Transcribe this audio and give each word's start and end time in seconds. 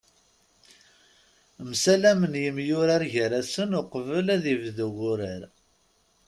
Msalamen 1.69 2.33
yemyurar 2.43 3.03
gar-asen 3.13 3.71
uqbel 3.79 4.27
ad 4.35 4.43
ibdu 4.53 4.87
wurar. 4.97 5.41